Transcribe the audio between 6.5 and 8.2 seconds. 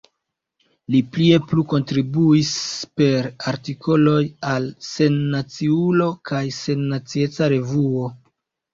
Sennacieca Revuo.